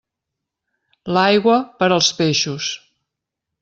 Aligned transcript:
L'aigua, 1.17 1.59
per 1.83 1.93
als 1.99 2.11
peixos. 2.23 2.75